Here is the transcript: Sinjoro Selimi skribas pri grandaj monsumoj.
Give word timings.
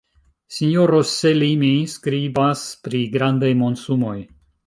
Sinjoro 0.53 1.01
Selimi 1.09 1.69
skribas 1.91 2.65
pri 2.87 3.03
grandaj 3.17 3.53
monsumoj. 3.63 4.17